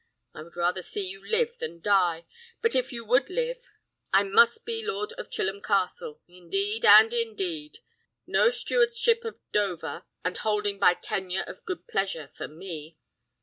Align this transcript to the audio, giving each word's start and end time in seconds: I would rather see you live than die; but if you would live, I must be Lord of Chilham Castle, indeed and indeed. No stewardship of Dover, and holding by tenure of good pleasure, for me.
I 0.33 0.41
would 0.41 0.55
rather 0.57 0.81
see 0.81 1.07
you 1.07 1.23
live 1.23 1.59
than 1.59 1.79
die; 1.79 2.25
but 2.59 2.73
if 2.73 2.91
you 2.91 3.05
would 3.05 3.29
live, 3.29 3.69
I 4.11 4.23
must 4.23 4.65
be 4.65 4.83
Lord 4.83 5.13
of 5.13 5.29
Chilham 5.29 5.61
Castle, 5.61 6.19
indeed 6.27 6.85
and 6.85 7.13
indeed. 7.13 7.81
No 8.25 8.49
stewardship 8.49 9.23
of 9.25 9.37
Dover, 9.51 10.05
and 10.25 10.39
holding 10.39 10.79
by 10.79 10.95
tenure 10.95 11.43
of 11.43 11.65
good 11.65 11.87
pleasure, 11.87 12.31
for 12.33 12.47
me. 12.47 12.97